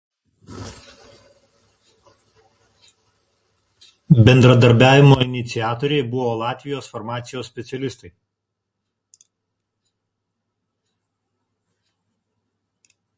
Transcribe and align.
Bendradarbiavimo 4.29 5.19
iniciatoriai 5.27 6.07
buvo 6.15 6.33
Latvijos 6.41 6.89
farmacijos 6.95 7.51
specialistai. 7.53 8.13